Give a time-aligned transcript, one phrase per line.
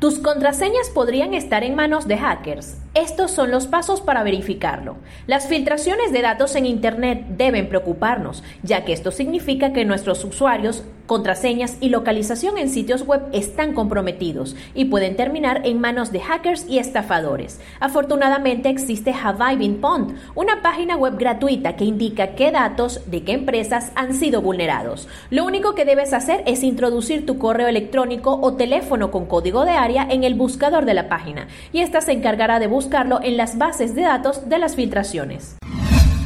[0.00, 2.76] Tus contraseñas podrían estar en manos de hackers.
[2.94, 4.96] Estos son los pasos para verificarlo.
[5.26, 10.84] Las filtraciones de datos en Internet deben preocuparnos, ya que esto significa que nuestros usuarios,
[11.06, 16.66] contraseñas y localización en sitios web están comprometidos y pueden terminar en manos de hackers
[16.68, 17.60] y estafadores.
[17.80, 23.90] Afortunadamente existe Havai Pond, una página web gratuita que indica qué datos de qué empresas
[23.96, 25.08] han sido vulnerados.
[25.30, 29.72] Lo único que debes hacer es introducir tu correo electrónico o teléfono con código de
[29.72, 33.38] área en el buscador de la página y esta se encargará de buscar buscarlo en
[33.38, 35.56] las bases de datos de las filtraciones.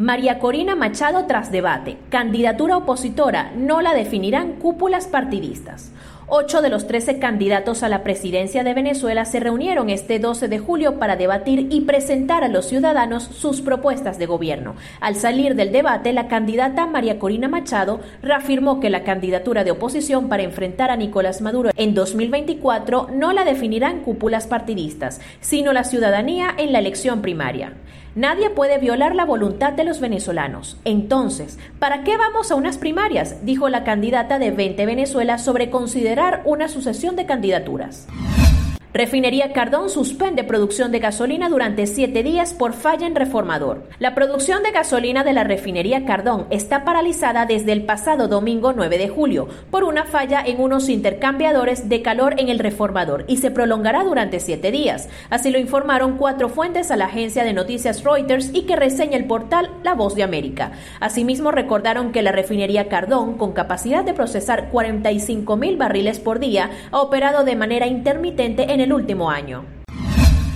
[0.00, 1.98] María Corina Machado tras debate.
[2.08, 5.92] Candidatura opositora no la definirán cúpulas partidistas.
[6.26, 10.58] Ocho de los trece candidatos a la presidencia de Venezuela se reunieron este 12 de
[10.58, 14.74] julio para debatir y presentar a los ciudadanos sus propuestas de gobierno.
[15.00, 20.28] Al salir del debate, la candidata María Corina Machado reafirmó que la candidatura de oposición
[20.28, 26.48] para enfrentar a Nicolás Maduro en 2024 no la definirán cúpulas partidistas, sino la ciudadanía
[26.56, 27.74] en la elección primaria.
[28.14, 30.76] Nadie puede violar la voluntad de los venezolanos.
[30.84, 33.44] Entonces, ¿para qué vamos a unas primarias?
[33.44, 38.06] dijo la candidata de 20 Venezuela sobre considerar una sucesión de candidaturas.
[38.96, 43.82] Refinería Cardón suspende producción de gasolina durante siete días por falla en reformador.
[43.98, 48.96] La producción de gasolina de la refinería Cardón está paralizada desde el pasado domingo 9
[48.96, 53.50] de julio por una falla en unos intercambiadores de calor en el reformador y se
[53.50, 55.08] prolongará durante siete días.
[55.28, 59.26] Así lo informaron cuatro fuentes a la agencia de noticias Reuters y que reseña el
[59.26, 60.70] portal La Voz de América.
[61.00, 66.70] Asimismo, recordaron que la refinería Cardón, con capacidad de procesar 45 mil barriles por día,
[66.92, 69.83] ha operado de manera intermitente en el último año.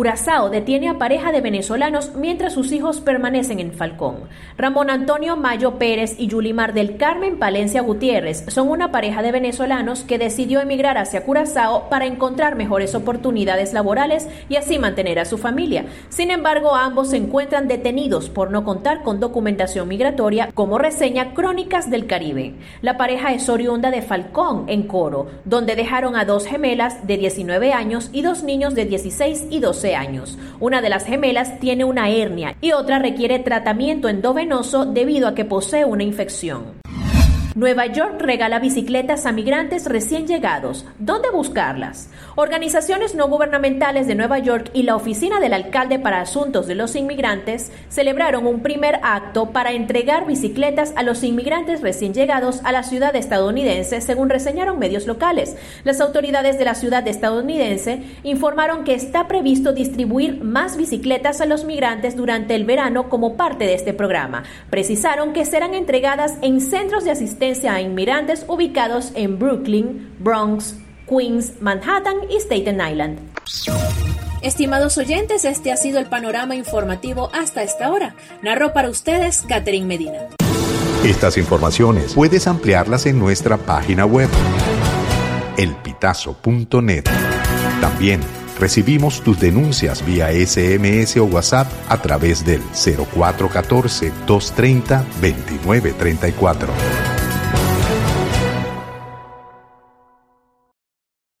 [0.00, 4.20] Curazao detiene a pareja de venezolanos mientras sus hijos permanecen en Falcón.
[4.56, 10.00] Ramón Antonio Mayo Pérez y Yulimar del Carmen Palencia Gutiérrez son una pareja de venezolanos
[10.04, 15.36] que decidió emigrar hacia Curazao para encontrar mejores oportunidades laborales y así mantener a su
[15.36, 15.84] familia.
[16.08, 21.90] Sin embargo, ambos se encuentran detenidos por no contar con documentación migratoria, como reseña Crónicas
[21.90, 22.54] del Caribe.
[22.80, 27.74] La pareja es oriunda de Falcón, en Coro, donde dejaron a dos gemelas de 19
[27.74, 30.38] años y dos niños de 16 y 12 años.
[30.58, 35.44] Una de las gemelas tiene una hernia y otra requiere tratamiento endovenoso debido a que
[35.44, 36.79] posee una infección.
[37.60, 40.86] Nueva York regala bicicletas a migrantes recién llegados.
[40.98, 42.08] ¿Dónde buscarlas?
[42.34, 46.96] Organizaciones no gubernamentales de Nueva York y la Oficina del Alcalde para Asuntos de los
[46.96, 52.82] Inmigrantes celebraron un primer acto para entregar bicicletas a los inmigrantes recién llegados a la
[52.82, 55.54] ciudad estadounidense, según reseñaron medios locales.
[55.84, 61.66] Las autoridades de la ciudad estadounidense informaron que está previsto distribuir más bicicletas a los
[61.66, 64.44] migrantes durante el verano como parte de este programa.
[64.70, 70.76] Precisaron que serán entregadas en centros de asistencia a inmigrantes ubicados en Brooklyn, Bronx,
[71.08, 73.18] Queens, Manhattan y Staten Island.
[74.40, 78.14] Estimados oyentes, este ha sido el panorama informativo hasta esta hora.
[78.42, 80.28] Narró para ustedes Catherine Medina.
[81.04, 84.28] Estas informaciones puedes ampliarlas en nuestra página web,
[85.56, 87.04] elpitazo.net.
[87.80, 88.20] También
[88.60, 97.09] recibimos tus denuncias vía SMS o WhatsApp a través del 0414 230 2934.